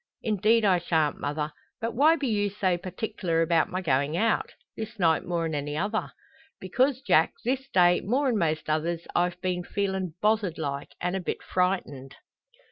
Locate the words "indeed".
0.23-0.65